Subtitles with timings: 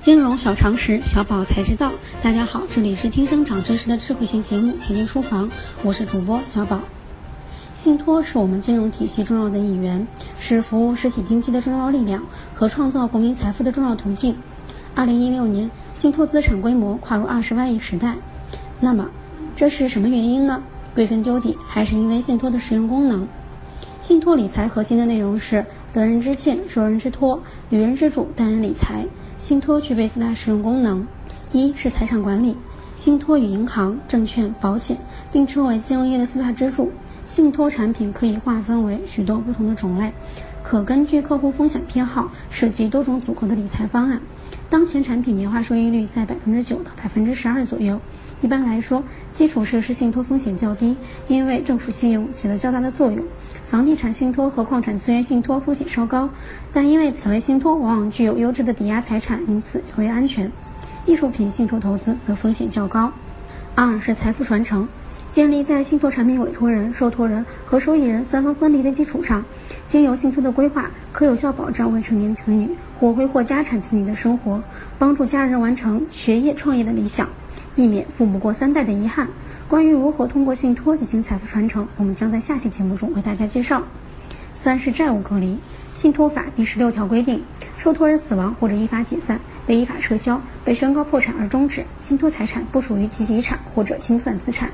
[0.00, 1.92] 金融小常识，小宝才知道。
[2.22, 5.46] 大家好，这里是听生长知识的智慧型节目《财经书房》，
[5.82, 6.80] 我是主播小宝。
[7.74, 10.06] 信托是我们金融体系重要的一员，
[10.38, 12.24] 是服务实体经济的重要力量
[12.54, 14.34] 和创造国民财富的重要途径。
[14.94, 18.16] 二零一六年，信托资产规模跨入二十万亿时代。
[18.80, 19.06] 那么，
[19.54, 20.62] 这是什么原因呢？
[20.94, 23.28] 归根究底，还是因为信托的实用功能。
[24.00, 29.04] 信托理财核心的内容是得人之信，受人之托，与人之主，待人理财。
[29.40, 31.04] 信托具备四大使用功能：
[31.50, 32.54] 一是财产管理，
[32.94, 34.96] 信托与银行、证券、保险
[35.32, 36.92] 并称为金融业的四大支柱。
[37.24, 40.12] 信托产品可以划分为许多不同的种类，
[40.62, 44.20] 可根据客户风险偏好设计多种组合的理财方案。
[44.68, 48.00] 当前产品年化收益率在百分之九到百分之十二左右。
[48.40, 49.02] 一般来说，
[49.32, 50.96] 基础设施信托风险较低，
[51.28, 53.22] 因为政府信用起了较大的作用。
[53.64, 56.28] 房地产信托和矿产资源信托风险稍高，
[56.72, 60.50] 但因为此类信托往往具有优质的抵押财产，因此较为安全。
[61.04, 63.12] 艺术品信托投资则风险较高。
[63.82, 64.86] 二是财富传承。
[65.30, 69.42] 建立在信托产品委托人、受托人和受益人三方分离的基础上，
[69.88, 74.62] 经由信托的规划，可有效保障未成年子女或挥霍家产子女的生活，
[74.98, 77.26] 帮助家人完成学业创业的理想，
[77.74, 79.26] 避免富不过三代的遗憾。
[79.66, 83.82] 关于如何通过信托进行财富传承，我们将在下期节目中为大家介绍。
[84.56, 85.56] 三是债务隔离。
[85.94, 87.42] 信托法第十六条规定，
[87.76, 94.70] 受托人死亡或者依法解散、被依法撤销、被宣告破产而终止，信托财产不属于其遗产或者清算资产。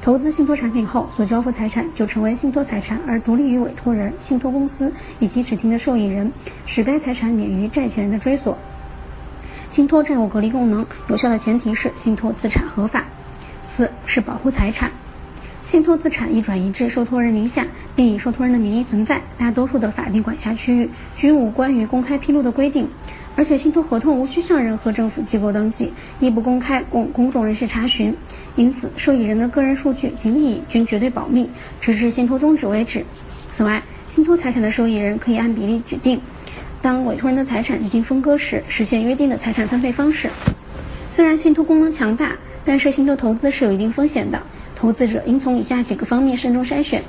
[0.00, 6.32] 投资信托产品后所交付财产就成为信托财产，而独立于委托人、信托公司以及指定的受益人，
[6.66, 8.58] 使该财产免于债权人的追索。
[9.70, 13.04] 信托债务隔离功能有效的前提是信托资产合法。
[13.64, 14.90] 四是保护财产，
[15.62, 17.64] 信托资产已转移至受托人名下，
[17.94, 22.88] 并以受托人的名义存在，大多数的法定管辖区域均无关于公开披露的规定。
[23.34, 28.14] 而且信托合同无需向任何政府机构登记，亦不公开供公众人士查询，
[28.56, 31.48] 因此受益人的个人数据及利益均绝对保密，
[31.80, 33.04] 直至信托终止为止。
[33.48, 36.20] 此外，信托财产的受益人可以按比例指定，
[36.82, 40.28] 当委托人的财产进行分割时，实现约定的财产分配方式。
[41.10, 44.40] 虽然信托功能强大，但是信托投资是有一定风险的，
[44.76, 47.02] 投资者应从以下几个方面慎重筛选。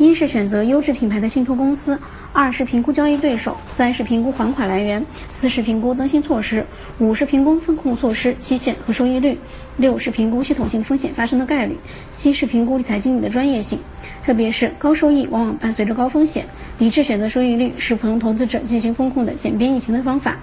[0.00, 2.00] 一是选择优质品牌的信托公司，
[2.32, 6.64] 二是评估交易对手，三是评估还款来源，四是评估增信措施，
[6.98, 9.38] 五是评估风控措施期限和收益率，
[9.76, 11.76] 六是评估系统性风险发生的概率，
[12.14, 13.78] 七是评估理财经理的专业性。
[14.24, 16.46] 特别是高收益往往伴随着高风险，
[16.78, 20.38] 理智选择收益率是普通投资者进行风控的简便易行的方法。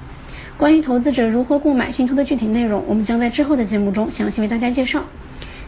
[0.56, 5.04] 关于投资者如何购买信托的具体内容，我们将在之后的节目中详细为大家介绍。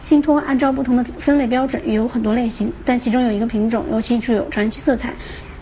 [0.00, 5.12] 信托按照不同的分类标准也有很多类型，但其中有一个品种尤其具有传奇色彩，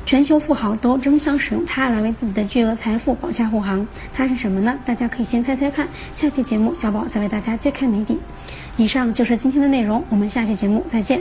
[0.07, 3.87] 全球富豪都争相使用它来为自己的巨额财富保驾护航。
[4.15, 4.79] 它是什么呢？
[4.87, 8.19] 大家可以先猜猜看，下期节目小宝再为大家揭开谜底。
[8.77, 11.21] 以上就是今天的内容，我们下期节目再见。